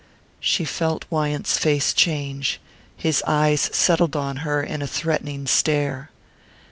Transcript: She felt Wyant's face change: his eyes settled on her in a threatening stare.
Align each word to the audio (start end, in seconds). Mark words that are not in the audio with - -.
She 0.39 0.65
felt 0.65 1.05
Wyant's 1.11 1.59
face 1.59 1.93
change: 1.93 2.59
his 2.97 3.21
eyes 3.27 3.69
settled 3.71 4.15
on 4.15 4.37
her 4.37 4.63
in 4.63 4.81
a 4.81 4.87
threatening 4.87 5.45
stare. 5.45 6.09